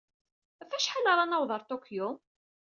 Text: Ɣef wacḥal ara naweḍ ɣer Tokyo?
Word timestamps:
Ɣef 0.61 0.71
wacḥal 0.73 1.05
ara 1.11 1.23
naweḍ 1.25 1.49
ɣer 1.51 1.61
Tokyo? 1.71 2.07